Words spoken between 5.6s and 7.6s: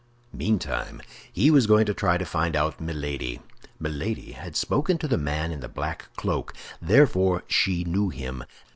black cloak; therefore